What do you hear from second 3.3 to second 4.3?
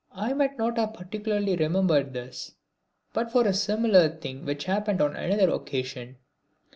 for a similar